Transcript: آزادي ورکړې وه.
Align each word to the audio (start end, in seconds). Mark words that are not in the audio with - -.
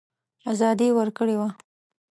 آزادي 0.51 0.87
ورکړې 0.97 1.35
وه. 1.39 1.49